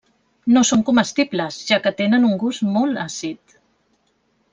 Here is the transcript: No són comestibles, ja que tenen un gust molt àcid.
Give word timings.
No 0.53 0.61
són 0.69 0.79
comestibles, 0.85 1.59
ja 1.67 1.79
que 1.83 1.91
tenen 1.99 2.25
un 2.31 2.33
gust 2.45 2.65
molt 2.79 3.03
àcid. 3.03 3.55